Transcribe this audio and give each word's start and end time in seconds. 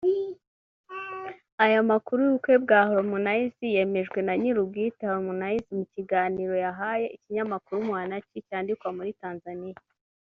Aya 1.65 1.79
makuru 1.89 2.19
y’ubukwe 2.23 2.55
bwa 2.63 2.79
Harmonize 2.91 3.65
yemejwe 3.75 4.19
na 4.23 4.33
nyirubwite 4.41 5.01
Harmonize 5.11 5.69
mu 5.77 5.85
kiganiro 5.93 6.53
yahaye 6.65 7.05
ikinyamakuru 7.15 7.77
Mwanachi 7.87 8.45
cyandikirwa 8.47 8.89
muri 8.97 9.11
Tanzania 9.21 9.79